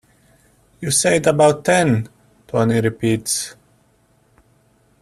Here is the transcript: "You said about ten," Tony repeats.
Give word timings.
"You 0.79 0.89
said 0.89 1.27
about 1.27 1.63
ten," 1.63 2.09
Tony 2.47 2.81
repeats. 2.81 3.53